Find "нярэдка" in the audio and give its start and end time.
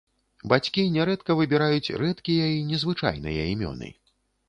0.95-1.35